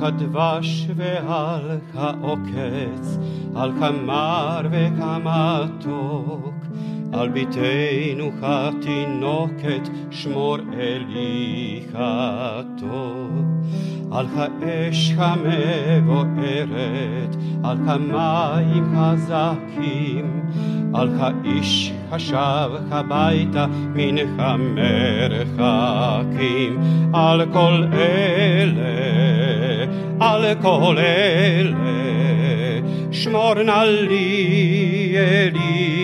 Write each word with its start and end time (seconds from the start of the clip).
כדבש 0.00 0.86
ועל 0.96 1.78
העוקץ, 1.94 3.18
על 3.56 3.72
כמר 3.72 4.60
וכמתוק, 4.70 6.54
על 7.13 7.29
ביתנו 7.29 8.31
התינוקת, 8.41 9.89
שמור 10.11 10.57
אלי 10.79 11.81
הטוב. 11.93 13.51
על 14.11 14.25
האש 14.35 15.13
המבוערת, 15.17 16.75
על 17.63 17.77
כמים 17.77 18.95
חזקים, 18.95 20.41
על 20.93 21.09
האיש 21.19 21.91
השב 22.11 22.69
הביתה 22.89 23.65
מן 23.95 24.15
המרחקים, 24.37 25.91
על 27.13 27.45
כל 27.53 27.83
אלה, 27.93 28.81
על 30.19 30.55
כל 30.61 30.95
אלה, 30.97 31.75
שמור 33.11 33.53
נא 33.53 33.83
לי 33.83 35.13
אלי 35.17 36.00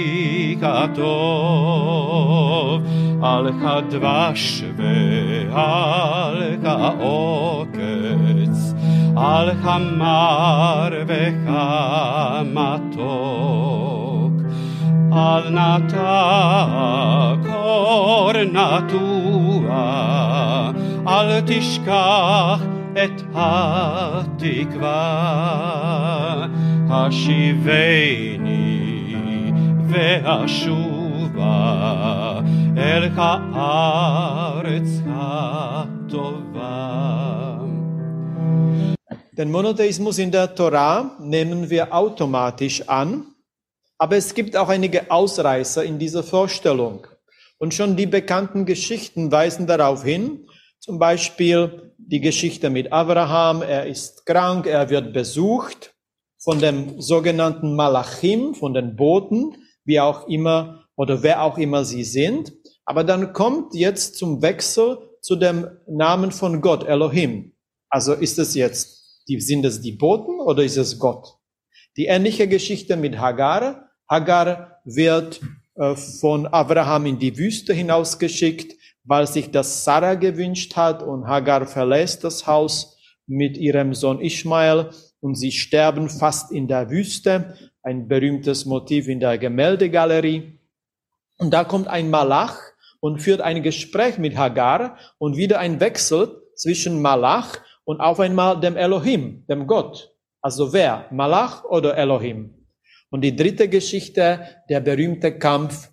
katov, 0.62 1.90
alcha 3.22 3.76
dwasz 3.92 4.48
wy, 4.78 4.98
alcha 5.54 6.76
okec, 7.00 8.58
alcha 9.16 9.76
marwecha 10.00 11.66
al 15.18 15.44
alnata 15.48 16.18
kornatua, 17.48 18.66
al 21.06 21.30
tishkach 21.48 22.64
et 22.96 23.18
hatikva, 23.34 25.02
hashiveni 26.90 28.57
השיבני 29.87 30.23
והשובה 30.25 31.53
אל 32.77 33.09
הארץ 33.17 34.89
הטובה. 35.07 36.89
Den 39.35 39.51
Monotheismus 39.51 40.19
in 40.19 40.31
der 40.31 40.55
Torah 40.55 41.17
nehmen 41.19 41.71
wir 41.71 41.95
automatisch 41.95 42.87
an, 42.89 43.25
aber 43.97 44.17
es 44.17 44.35
gibt 44.35 44.59
auch 44.59 44.69
einige 44.69 45.11
Ausreißer 45.11 45.83
in 45.85 45.99
dieser 45.99 46.23
Vorstellung. 46.23 47.07
Und 47.59 47.73
schon 47.73 47.97
die 47.97 48.07
bekannten 48.07 48.67
Geschichten 48.67 49.33
weisen 49.33 49.67
darauf 49.67 50.05
hin, 50.05 50.47
zum 50.81 50.99
Beispiel 50.99 51.93
die 51.97 52.21
Geschichte 52.21 52.69
mit 52.69 52.93
Abraham, 52.93 53.63
er 53.63 53.87
ist 53.87 54.27
krank, 54.27 54.67
er 54.67 54.91
wird 54.91 55.15
besucht 55.15 55.95
von 56.39 56.59
dem 56.59 57.01
sogenannten 57.01 57.75
Malachim, 57.75 58.55
von 58.55 58.75
den 58.75 58.97
Boten, 58.97 59.57
wie 59.88 60.00
auch 60.00 60.28
immer 60.28 60.86
oder 60.96 61.24
wer 61.24 61.42
auch 61.42 61.58
immer 61.58 61.84
sie 61.84 62.04
sind. 62.04 62.54
Aber 62.86 63.04
dann 63.04 63.34
kommt 63.34 63.74
jetzt 63.74 64.16
zum 64.16 64.42
Wechsel 64.42 65.00
zu 65.22 65.36
dem 65.36 65.68
Namen 65.88 66.32
von 66.32 66.62
Gott, 66.62 66.88
Elohim. 66.88 67.54
Also 67.90 68.14
ist 68.14 68.38
es 68.38 68.54
jetzt 68.54 69.24
die, 69.28 69.40
sind 69.42 69.66
es 69.66 69.82
die 69.82 69.92
Boten 69.94 70.40
oder 70.40 70.64
ist 70.64 70.78
es 70.78 71.00
Gott? 71.00 71.38
Die 71.98 72.06
ähnliche 72.06 72.48
Geschichte 72.48 72.96
mit 72.96 73.18
Hagar. 73.18 73.90
Hagar 74.10 74.82
wird 74.86 75.42
äh, 75.76 75.96
von 75.96 76.48
Abraham 76.48 77.08
in 77.08 77.20
die 77.20 77.38
Wüste 77.38 77.74
hinausgeschickt, 77.74 78.78
weil 79.04 79.28
sich 79.28 79.52
das 79.52 79.84
Sarah 79.84 80.16
gewünscht 80.16 80.76
hat 80.76 81.02
und 81.02 81.28
Hagar 81.28 81.66
verlässt 81.66 82.24
das 82.24 82.46
Haus 82.46 82.98
mit 83.26 83.58
ihrem 83.58 83.94
Sohn 83.94 84.22
Ishmael 84.22 84.92
und 85.20 85.36
sie 85.36 85.52
sterben 85.52 86.10
fast 86.10 86.52
in 86.52 86.68
der 86.68 86.90
Wüste. 86.90 87.56
Ein 87.88 88.10
berühmtes 88.10 88.66
Motiv 88.66 89.08
in 89.08 89.22
der 89.22 89.38
Gemäldegalerie. 89.38 90.60
Und 91.38 91.54
da 91.54 91.64
kommt 91.64 91.88
ein 91.88 92.10
Malach 92.10 92.60
und 93.00 93.22
führt 93.22 93.40
ein 93.40 93.64
Gespräch 93.64 94.18
mit 94.18 94.36
Hagar 94.36 94.98
und 95.20 95.38
wieder 95.38 95.60
ein 95.60 95.80
Wechsel 95.80 96.44
zwischen 96.54 97.02
Malach 97.02 97.56
und 97.86 98.02
auf 98.02 98.20
einmal 98.20 98.60
dem 98.60 98.76
Elohim, 98.76 99.46
dem 99.48 99.68
Gott. 99.68 100.14
Also 100.42 100.74
wer? 100.74 101.06
Malach 101.12 101.64
oder 101.64 101.96
Elohim? 101.96 102.68
Und 103.10 103.22
die 103.22 103.38
dritte 103.38 103.70
Geschichte, 103.70 104.42
der 104.70 104.82
berühmte 104.82 105.40
Kampf 105.40 105.90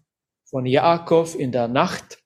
von 0.50 0.66
Jakob 0.66 1.36
in 1.36 1.52
der 1.52 1.68
Nacht. 1.68 2.18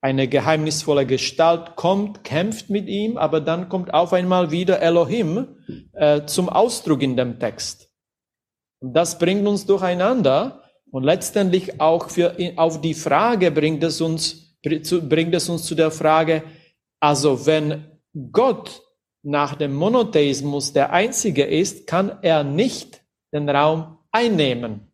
Eine 0.00 0.28
geheimnisvolle 0.28 1.04
Gestalt 1.04 1.76
kommt, 1.76 2.24
kämpft 2.24 2.70
mit 2.70 2.88
ihm, 2.88 3.18
aber 3.18 3.42
dann 3.42 3.68
kommt 3.68 3.92
auf 3.92 4.14
einmal 4.14 4.50
wieder 4.50 4.80
Elohim 4.80 5.58
äh, 5.92 6.24
zum 6.24 6.48
Ausdruck 6.48 7.02
in 7.02 7.18
dem 7.18 7.38
Text. 7.38 7.91
Und 8.82 8.94
das 8.94 9.18
bringt 9.18 9.46
uns 9.46 9.64
durcheinander 9.64 10.62
und 10.90 11.04
letztendlich 11.04 11.80
auch 11.80 12.10
für, 12.10 12.36
auf 12.56 12.80
die 12.80 12.94
Frage 12.94 13.50
bringt 13.52 13.82
es 13.84 14.00
uns, 14.00 14.58
bringt 14.62 15.34
es 15.34 15.48
uns 15.48 15.64
zu 15.64 15.74
der 15.74 15.92
Frage, 15.92 16.42
also 17.00 17.46
wenn 17.46 17.84
Gott 18.32 18.82
nach 19.22 19.54
dem 19.54 19.72
Monotheismus 19.74 20.72
der 20.72 20.92
Einzige 20.92 21.44
ist, 21.44 21.86
kann 21.86 22.18
er 22.22 22.42
nicht 22.42 23.02
den 23.32 23.48
Raum 23.48 23.98
einnehmen. 24.10 24.92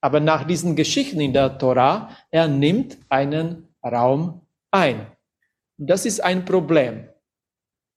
Aber 0.00 0.20
nach 0.20 0.44
diesen 0.44 0.74
Geschichten 0.76 1.20
in 1.20 1.32
der 1.32 1.58
Tora, 1.58 2.10
er 2.30 2.48
nimmt 2.48 2.98
einen 3.08 3.68
Raum 3.84 4.42
ein. 4.70 5.06
Und 5.78 5.88
das 5.88 6.06
ist 6.06 6.22
ein 6.22 6.44
Problem. 6.44 7.08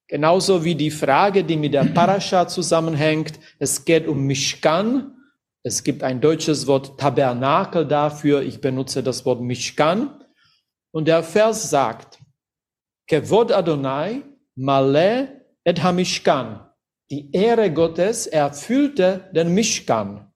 Genauso 0.07 0.63
wie 0.63 0.75
die 0.75 0.91
Frage, 0.91 1.43
die 1.43 1.57
mit 1.57 1.73
der 1.73 1.85
Parascha 1.85 2.47
zusammenhängt. 2.47 3.39
Es 3.59 3.85
geht 3.85 4.07
um 4.07 4.23
Mishkan. 4.25 5.17
Es 5.63 5.83
gibt 5.83 6.01
ein 6.03 6.21
deutsches 6.21 6.65
Wort 6.65 6.99
Tabernakel 6.99 7.85
dafür. 7.85 8.41
Ich 8.41 8.61
benutze 8.61 9.03
das 9.03 9.25
Wort 9.25 9.41
Mishkan. 9.41 10.23
Und 10.91 11.07
der 11.07 11.23
Vers 11.23 11.69
sagt, 11.69 12.19
Kevod 13.07 13.51
Adonai 13.51 14.23
Male 14.55 15.45
et 15.63 15.81
Hamishkan. 15.83 16.67
Die 17.09 17.31
Ehre 17.31 17.71
Gottes 17.71 18.27
erfüllte 18.27 19.29
den 19.33 19.53
Mishkan. 19.53 20.31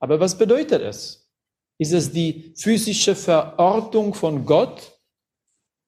Aber 0.00 0.20
was 0.20 0.36
bedeutet 0.36 0.82
es? 0.82 1.30
Ist 1.78 1.92
es 1.92 2.12
die 2.12 2.52
physische 2.56 3.14
Verortung 3.14 4.14
von 4.14 4.44
Gott? 4.44 4.98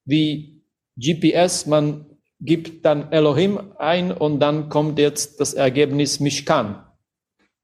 Wie 0.05 0.65
GPS, 0.97 1.67
man 1.67 2.19
gibt 2.41 2.85
dann 2.85 3.13
Elohim 3.13 3.73
ein 3.79 4.13
und 4.13 4.41
dann 4.41 4.69
kommt 4.69 4.99
jetzt 4.99 5.41
das 5.41 5.55
Ergebnis 5.55 6.21
Mishkan. 6.21 6.86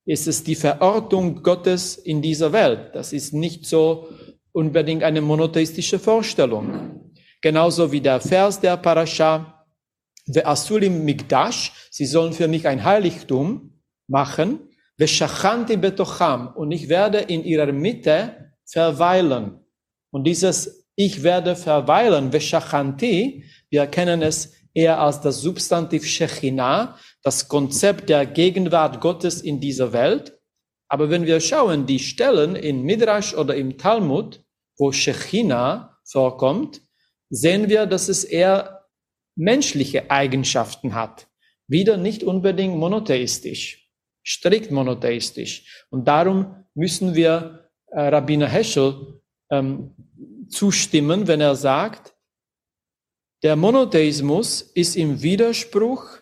Ist 0.04 0.26
es 0.26 0.42
die 0.42 0.56
Verortung 0.56 1.42
Gottes 1.42 1.96
in 1.96 2.22
dieser 2.22 2.52
Welt? 2.52 2.90
Das 2.94 3.12
ist 3.12 3.32
nicht 3.32 3.66
so 3.66 4.08
unbedingt 4.52 5.04
eine 5.04 5.20
monotheistische 5.20 5.98
Vorstellung. 5.98 7.12
Genauso 7.40 7.92
wie 7.92 8.00
der 8.00 8.20
Vers 8.20 8.60
der 8.60 8.76
Parascha, 8.76 9.64
Ve'asulim 10.28 11.04
Migdash, 11.04 11.72
sie 11.90 12.06
sollen 12.06 12.32
für 12.32 12.48
mich 12.48 12.66
ein 12.66 12.84
Heiligtum 12.84 13.80
machen, 14.08 14.60
Ve'shachanti 14.98 15.76
betocham, 15.76 16.52
und 16.54 16.70
ich 16.72 16.88
werde 16.88 17.18
in 17.18 17.44
ihrer 17.44 17.72
Mitte 17.72 18.52
verweilen. 18.64 19.60
Und 20.10 20.24
dieses 20.24 20.86
Ich 20.94 21.22
werde 21.22 21.56
verweilen, 21.56 22.32
Ve'shachanti, 22.32 23.44
wir 23.70 23.86
kennen 23.86 24.20
es 24.22 24.52
eher 24.74 25.00
als 25.00 25.20
das 25.20 25.40
Substantiv 25.40 26.06
Shechina, 26.06 26.98
das 27.22 27.48
Konzept 27.48 28.08
der 28.08 28.26
Gegenwart 28.26 29.00
Gottes 29.00 29.40
in 29.40 29.60
dieser 29.60 29.92
Welt. 29.92 30.38
Aber 30.88 31.08
wenn 31.08 31.24
wir 31.24 31.40
schauen, 31.40 31.86
die 31.86 31.98
Stellen 31.98 32.56
in 32.56 32.82
Midrash 32.82 33.34
oder 33.34 33.54
im 33.54 33.78
Talmud, 33.78 34.44
wo 34.76 34.92
Shechina 34.92 35.98
vorkommt, 36.04 36.82
sehen 37.30 37.68
wir, 37.68 37.86
dass 37.86 38.08
es 38.08 38.24
eher 38.24 38.86
menschliche 39.36 40.10
Eigenschaften 40.10 40.94
hat. 40.94 41.28
Wieder 41.68 41.96
nicht 41.96 42.22
unbedingt 42.22 42.76
monotheistisch, 42.76 43.90
strikt 44.26 44.70
monotheistisch. 44.70 45.86
Und 45.90 46.06
darum 46.06 46.66
müssen 46.74 47.14
wir 47.14 47.70
äh, 47.86 48.00
Rabbiner 48.00 48.48
Heschel 48.48 49.22
ähm, 49.50 49.94
zustimmen, 50.48 51.26
wenn 51.28 51.40
er 51.40 51.56
sagt, 51.56 52.14
der 53.42 53.56
Monotheismus 53.56 54.60
ist 54.62 54.96
im 54.96 55.22
Widerspruch 55.22 56.21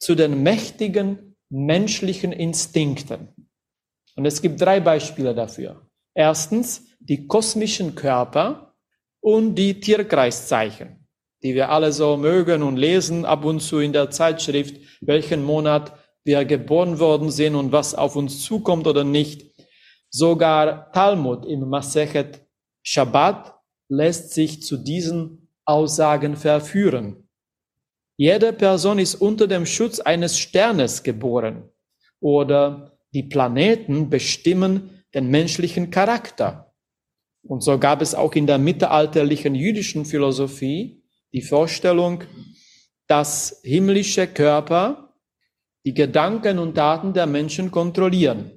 zu 0.00 0.16
den 0.16 0.42
mächtigen 0.42 1.36
menschlichen 1.48 2.32
Instinkten. 2.32 3.28
Und 4.16 4.26
es 4.26 4.42
gibt 4.42 4.60
drei 4.60 4.80
Beispiele 4.80 5.34
dafür. 5.34 5.86
Erstens 6.14 6.84
die 6.98 7.28
kosmischen 7.28 7.94
Körper 7.94 8.74
und 9.20 9.54
die 9.54 9.78
Tierkreiszeichen 9.78 11.00
die 11.42 11.54
wir 11.54 11.70
alle 11.70 11.92
so 11.92 12.16
mögen 12.16 12.62
und 12.62 12.76
lesen 12.76 13.24
ab 13.24 13.44
und 13.44 13.60
zu 13.60 13.78
in 13.78 13.92
der 13.92 14.10
Zeitschrift, 14.10 14.76
welchen 15.00 15.42
Monat 15.42 15.92
wir 16.24 16.44
geboren 16.44 16.98
worden 16.98 17.30
sind 17.30 17.54
und 17.54 17.72
was 17.72 17.94
auf 17.94 18.14
uns 18.16 18.44
zukommt 18.44 18.86
oder 18.86 19.04
nicht. 19.04 19.50
Sogar 20.10 20.92
Talmud 20.92 21.46
im 21.46 21.68
Masechet 21.68 22.46
Shabbat 22.82 23.54
lässt 23.88 24.32
sich 24.32 24.62
zu 24.62 24.76
diesen 24.76 25.48
Aussagen 25.64 26.36
verführen. 26.36 27.28
Jede 28.20 28.52
Person 28.52 28.98
ist 28.98 29.14
unter 29.14 29.46
dem 29.46 29.64
Schutz 29.64 29.98
eines 29.98 30.38
Sternes 30.38 31.02
geboren. 31.02 31.70
Oder 32.20 32.98
die 33.14 33.22
Planeten 33.22 34.10
bestimmen 34.10 35.02
den 35.14 35.30
menschlichen 35.30 35.90
Charakter. 35.90 36.74
Und 37.42 37.62
so 37.62 37.78
gab 37.78 38.02
es 38.02 38.14
auch 38.14 38.34
in 38.34 38.46
der 38.46 38.58
mittelalterlichen 38.58 39.54
jüdischen 39.54 40.04
Philosophie 40.04 41.02
die 41.32 41.40
Vorstellung, 41.40 42.24
dass 43.06 43.62
himmlische 43.64 44.26
Körper 44.26 45.14
die 45.86 45.94
Gedanken 45.94 46.58
und 46.58 46.74
Taten 46.74 47.14
der 47.14 47.26
Menschen 47.26 47.70
kontrollieren. 47.70 48.50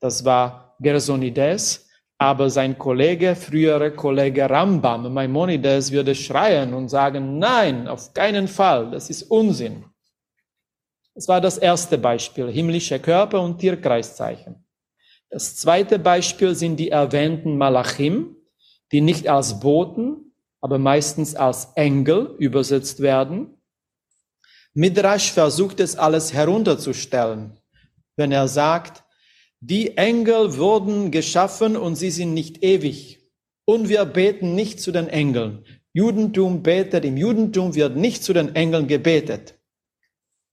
Das 0.00 0.24
war 0.24 0.78
Gersonides, 0.80 1.83
aber 2.24 2.48
sein 2.48 2.78
Kollege, 2.78 3.36
frühere 3.36 3.90
Kollege 3.90 4.48
Rambam, 4.48 5.12
Maimonides, 5.12 5.92
würde 5.92 6.14
schreien 6.14 6.72
und 6.72 6.88
sagen, 6.88 7.38
nein, 7.38 7.86
auf 7.86 8.14
keinen 8.14 8.48
Fall, 8.48 8.90
das 8.90 9.10
ist 9.10 9.24
Unsinn. 9.24 9.84
Das 11.14 11.28
war 11.28 11.42
das 11.42 11.58
erste 11.58 11.98
Beispiel, 11.98 12.50
himmlische 12.50 12.98
Körper 12.98 13.42
und 13.42 13.58
Tierkreiszeichen. 13.58 14.64
Das 15.28 15.56
zweite 15.56 15.98
Beispiel 15.98 16.54
sind 16.54 16.78
die 16.78 16.90
erwähnten 16.90 17.58
Malachim, 17.58 18.36
die 18.90 19.02
nicht 19.02 19.28
als 19.28 19.60
Boten, 19.60 20.32
aber 20.62 20.78
meistens 20.78 21.34
als 21.34 21.72
Engel 21.74 22.34
übersetzt 22.38 23.00
werden. 23.00 23.60
Midrash 24.72 25.30
versucht 25.30 25.78
es 25.78 25.94
alles 25.94 26.32
herunterzustellen, 26.32 27.58
wenn 28.16 28.32
er 28.32 28.48
sagt, 28.48 29.03
die 29.66 29.96
Engel 29.96 30.58
wurden 30.58 31.10
geschaffen 31.10 31.74
und 31.74 31.96
sie 31.96 32.10
sind 32.10 32.34
nicht 32.34 32.62
ewig. 32.62 33.20
Und 33.64 33.88
wir 33.88 34.04
beten 34.04 34.54
nicht 34.54 34.78
zu 34.78 34.92
den 34.92 35.08
Engeln. 35.08 35.64
Judentum 35.94 36.62
betet, 36.62 37.06
im 37.06 37.16
Judentum 37.16 37.74
wird 37.74 37.96
nicht 37.96 38.22
zu 38.22 38.34
den 38.34 38.54
Engeln 38.54 38.88
gebetet. 38.88 39.54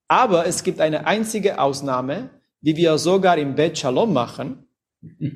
Aber 0.08 0.46
es 0.46 0.63
gibt 0.63 0.80
eine 0.80 1.08
einzige 1.08 1.60
Ausnahme, 1.60 2.30
die 2.62 2.78
wir 2.78 2.98
sogar 2.98 3.38
im 3.38 3.56
Bet 3.56 3.78
Shalom 3.78 4.13
machen. 4.13 4.66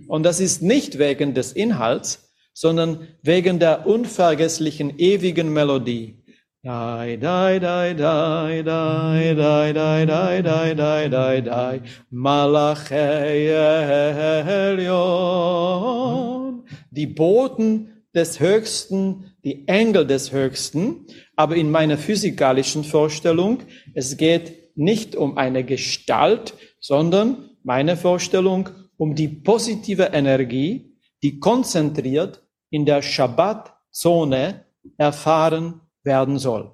Und 0.08 0.24
das 0.24 0.40
ist 0.40 0.62
nicht 0.62 0.98
wegen 0.98 1.34
des 1.34 1.52
Inhalts, 1.52 2.32
sondern 2.54 3.10
wegen 3.24 3.60
der 3.60 3.86
unvergesslichen 3.86 5.00
ewigen 5.00 5.52
Melodie. 5.52 6.24
Dai, 6.66 7.18
dai, 7.18 7.60
dai, 7.60 7.94
dai, 7.94 8.64
dai, 8.64 9.36
dai, 9.36 9.72
dai, 9.72 10.04
dai, 10.04 10.42
dai, 10.42 10.74
dai, 10.74 11.10
dai, 11.10 11.42
dai, 11.44 11.82
Malachei 12.10 13.50
Elion. 14.74 16.64
Die 16.90 17.06
Boten 17.06 18.02
des 18.16 18.40
Höchsten, 18.40 19.36
die 19.44 19.68
Engel 19.68 20.08
des 20.08 20.32
Höchsten, 20.32 21.06
aber 21.36 21.56
in 21.56 21.70
meiner 21.70 22.00
physikalischen 22.00 22.84
Vorstellung, 22.84 23.60
es 23.94 24.18
geht 24.18 24.76
nicht 24.76 25.16
um 25.16 25.38
eine 25.38 25.64
Gestalt, 25.64 26.56
sondern 26.80 27.52
meine 27.62 27.96
Vorstellung 27.96 28.70
um 28.98 29.14
die 29.14 29.28
positive 29.28 30.14
Energie, 30.14 30.98
die 31.22 31.40
konzentriert 31.40 32.42
in 32.72 32.88
der 32.88 33.04
Shabbat-Zone 33.04 34.66
erfahren 34.98 35.82
werden 36.06 36.40
soll. 36.40 36.72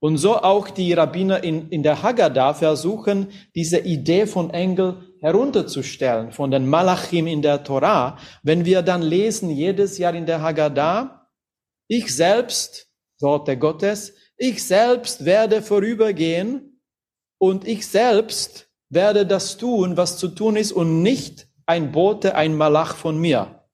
Und 0.00 0.18
so 0.18 0.36
auch 0.36 0.70
die 0.70 0.92
Rabbiner 0.92 1.42
in, 1.42 1.68
in 1.70 1.82
der 1.82 2.02
Haggadah 2.02 2.54
versuchen, 2.54 3.32
diese 3.54 3.78
Idee 3.78 4.26
von 4.26 4.50
Engel 4.50 5.16
herunterzustellen, 5.20 6.30
von 6.30 6.52
den 6.52 6.68
Malachim 6.68 7.26
in 7.26 7.42
der 7.42 7.64
Torah. 7.64 8.16
Wenn 8.44 8.64
wir 8.64 8.82
dann 8.82 9.02
lesen, 9.02 9.50
jedes 9.50 9.98
Jahr 9.98 10.14
in 10.14 10.26
der 10.26 10.40
Haggadah, 10.40 11.28
ich 11.88 12.14
selbst, 12.14 12.88
Worte 13.20 13.56
Gottes, 13.56 14.14
ich 14.36 14.64
selbst 14.64 15.24
werde 15.24 15.62
vorübergehen 15.62 16.80
und 17.38 17.66
ich 17.66 17.84
selbst 17.86 18.68
werde 18.90 19.26
das 19.26 19.56
tun, 19.56 19.96
was 19.96 20.18
zu 20.18 20.28
tun 20.28 20.54
ist 20.54 20.70
und 20.70 21.02
nicht 21.02 21.48
ein 21.66 21.90
Bote, 21.90 22.36
ein 22.36 22.56
Malach 22.56 22.94
von 22.94 23.18
mir. 23.18 23.64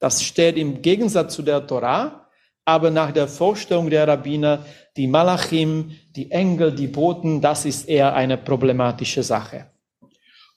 Das 0.00 0.22
steht 0.22 0.56
im 0.56 0.80
Gegensatz 0.80 1.34
zu 1.34 1.42
der 1.42 1.66
Torah, 1.66 2.21
aber 2.64 2.90
nach 2.90 3.12
der 3.12 3.28
Vorstellung 3.28 3.90
der 3.90 4.06
Rabbiner, 4.06 4.64
die 4.96 5.06
Malachim, 5.06 5.92
die 6.14 6.30
Engel, 6.30 6.72
die 6.72 6.86
Boten, 6.86 7.40
das 7.40 7.64
ist 7.64 7.88
eher 7.88 8.14
eine 8.14 8.38
problematische 8.38 9.22
Sache. 9.22 9.66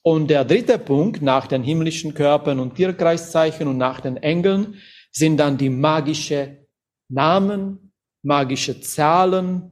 Und 0.01 0.29
der 0.29 0.45
dritte 0.45 0.77
Punkt 0.77 1.21
nach 1.21 1.47
den 1.47 1.63
himmlischen 1.63 2.13
Körpern 2.13 2.59
und 2.59 2.75
Tierkreiszeichen 2.75 3.67
und 3.67 3.77
nach 3.77 4.01
den 4.01 4.17
Engeln 4.17 4.75
sind 5.11 5.37
dann 5.37 5.57
die 5.57 5.69
magische 5.69 6.67
Namen, 7.09 7.91
magische 8.21 8.81
Zahlen, 8.81 9.71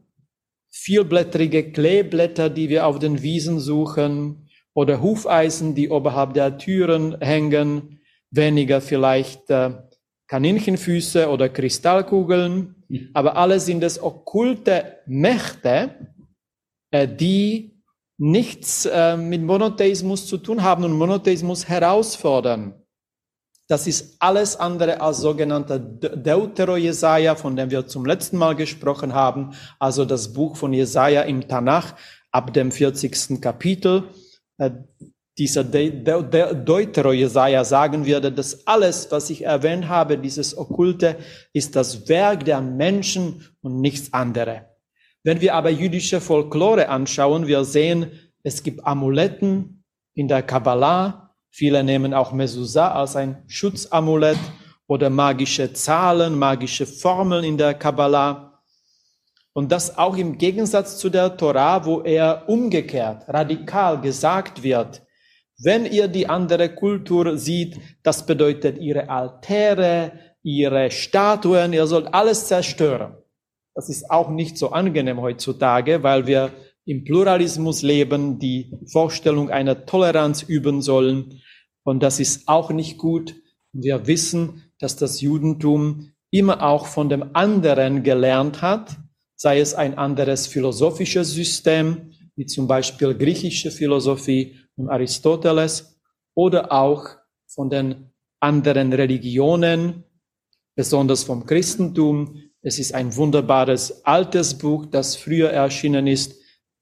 vielblättrige 0.71 1.71
Kleeblätter, 1.71 2.49
die 2.49 2.69
wir 2.69 2.87
auf 2.87 2.97
den 2.97 3.21
Wiesen 3.21 3.59
suchen, 3.59 4.49
oder 4.73 5.01
Hufeisen, 5.01 5.75
die 5.75 5.89
oberhalb 5.89 6.33
der 6.33 6.57
Türen 6.57 7.19
hängen, 7.21 8.01
weniger 8.31 8.81
vielleicht 8.81 9.51
äh, 9.51 9.73
Kaninchenfüße 10.27 11.29
oder 11.29 11.49
Kristallkugeln, 11.49 12.75
mhm. 12.87 13.09
aber 13.13 13.37
alles 13.37 13.65
sind 13.65 13.83
es 13.83 14.01
okkulte 14.01 14.99
Mächte, 15.05 16.13
äh, 16.91 17.07
die 17.07 17.81
nichts 18.17 18.85
äh, 18.85 19.17
mit 19.17 19.41
Monotheismus 19.41 20.27
zu 20.27 20.37
tun 20.37 20.63
haben 20.63 20.83
und 20.83 20.93
Monotheismus 20.93 21.67
herausfordern. 21.67 22.75
Das 23.67 23.87
ist 23.87 24.17
alles 24.19 24.57
andere 24.57 25.01
als 25.01 25.19
sogenannter 25.19 25.79
Deutero-Jesaja, 25.79 27.35
von 27.35 27.55
dem 27.55 27.71
wir 27.71 27.87
zum 27.87 28.05
letzten 28.05 28.37
Mal 28.37 28.55
gesprochen 28.55 29.13
haben, 29.13 29.53
also 29.79 30.05
das 30.05 30.33
Buch 30.33 30.57
von 30.57 30.73
Jesaja 30.73 31.21
im 31.21 31.47
Tanach 31.47 31.95
ab 32.31 32.53
dem 32.53 32.71
40. 32.71 33.41
Kapitel. 33.41 34.09
Dieser 35.37 35.63
Deutero-Jesaja 35.63 37.63
sagen 37.63 38.05
würde, 38.05 38.31
dass 38.31 38.67
alles, 38.67 39.11
was 39.11 39.31
ich 39.31 39.43
erwähnt 39.43 39.89
habe, 39.89 40.17
dieses 40.17 40.55
Okkulte, 40.55 41.17
ist 41.53 41.75
das 41.75 42.07
Werk 42.07 42.45
der 42.45 42.61
Menschen 42.61 43.43
und 43.61 43.81
nichts 43.81 44.13
anderes. 44.13 44.59
Wenn 45.23 45.41
wir 45.41 45.55
aber 45.55 45.71
jüdische 45.71 46.21
Folklore 46.21 46.89
anschauen, 46.89 47.47
wir 47.47 47.63
sehen, 47.63 48.11
es 48.43 48.61
gibt 48.61 48.85
Amuletten 48.85 49.83
in 50.13 50.27
der 50.27 50.43
Kabbalah. 50.43 51.35
Viele 51.49 51.83
nehmen 51.83 52.13
auch 52.13 52.31
Mezuzah 52.31 52.91
als 52.91 53.15
ein 53.15 53.43
Schutzamulett 53.47 54.37
oder 54.85 55.09
magische 55.09 55.73
Zahlen, 55.73 56.37
magische 56.37 56.85
Formeln 56.85 57.43
in 57.43 57.57
der 57.57 57.73
Kabbalah. 57.73 58.61
Und 59.53 59.71
das 59.71 59.97
auch 59.97 60.17
im 60.17 60.37
Gegensatz 60.37 60.97
zu 60.97 61.09
der 61.09 61.37
Torah, 61.37 61.85
wo 61.85 62.01
er 62.01 62.49
umgekehrt, 62.49 63.23
radikal 63.27 64.01
gesagt 64.01 64.61
wird, 64.61 65.01
wenn 65.59 65.85
ihr 65.85 66.07
die 66.07 66.27
andere 66.27 66.73
Kultur 66.73 67.37
sieht, 67.37 67.77
das 68.01 68.25
bedeutet 68.25 68.79
ihre 68.79 69.09
Altäre, 69.09 70.13
ihre 70.41 70.91
Statuen, 70.91 71.73
ihr 71.73 71.87
sollt 71.87 72.13
alles 72.13 72.47
zerstören. 72.47 73.15
Das 73.75 73.89
ist 73.89 74.09
auch 74.09 74.29
nicht 74.29 74.57
so 74.57 74.71
angenehm 74.71 75.21
heutzutage, 75.21 76.03
weil 76.03 76.27
wir 76.27 76.51
im 76.85 77.03
Pluralismus 77.03 77.81
leben, 77.81 78.39
die 78.39 78.71
Vorstellung 78.91 79.49
einer 79.49 79.85
Toleranz 79.85 80.43
üben 80.43 80.81
sollen. 80.81 81.41
Und 81.83 82.03
das 82.03 82.19
ist 82.19 82.47
auch 82.47 82.71
nicht 82.71 82.97
gut. 82.97 83.35
Wir 83.71 84.05
wissen, 84.05 84.63
dass 84.79 84.95
das 84.95 85.21
Judentum 85.21 86.11
immer 86.29 86.61
auch 86.63 86.87
von 86.87 87.09
dem 87.09 87.35
anderen 87.35 88.03
gelernt 88.03 88.61
hat, 88.61 88.97
sei 89.35 89.59
es 89.59 89.73
ein 89.73 89.97
anderes 89.97 90.47
philosophisches 90.47 91.31
System, 91.31 92.11
wie 92.35 92.45
zum 92.45 92.67
Beispiel 92.67 93.15
griechische 93.15 93.71
Philosophie 93.71 94.59
und 94.75 94.89
Aristoteles 94.89 95.99
oder 96.35 96.71
auch 96.71 97.07
von 97.47 97.69
den 97.69 98.11
anderen 98.39 98.93
Religionen, 98.93 100.03
besonders 100.75 101.23
vom 101.23 101.45
Christentum. 101.45 102.41
Es 102.61 102.79
ist 102.79 102.93
ein 102.93 103.15
wunderbares 103.15 104.05
altes 104.05 104.57
Buch, 104.57 104.85
das 104.85 105.15
früher 105.15 105.49
erschienen 105.49 106.07
ist. 106.07 106.35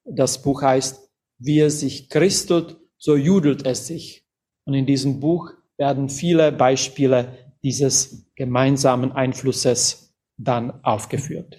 Das 0.04 0.42
Buch 0.42 0.62
heißt, 0.62 1.10
wie 1.38 1.60
es 1.60 1.80
sich 1.80 2.08
christelt, 2.08 2.76
so 2.98 3.16
judelt 3.16 3.66
es 3.66 3.86
sich. 3.86 4.26
Und 4.64 4.74
in 4.74 4.86
diesem 4.86 5.20
Buch 5.20 5.52
werden 5.76 6.08
viele 6.08 6.52
Beispiele 6.52 7.36
dieses 7.62 8.30
gemeinsamen 8.36 9.12
Einflusses 9.12 10.14
dann 10.36 10.82
aufgeführt. 10.84 11.58